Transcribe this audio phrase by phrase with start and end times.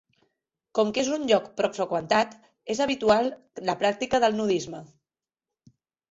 [0.77, 2.33] Com que és un lloc poc freqüentat
[2.75, 3.29] és habitual
[3.71, 4.81] la pràctica del nudisme.